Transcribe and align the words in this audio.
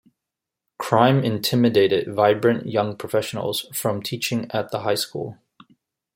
Crime 0.79 1.23
intimidated 1.23 2.11
vibrant 2.11 2.65
young 2.65 2.95
professionals 2.97 3.67
from 3.71 4.01
teaching 4.01 4.49
at 4.49 4.71
the 4.71 4.79
high 4.79 4.95
school. 4.95 5.37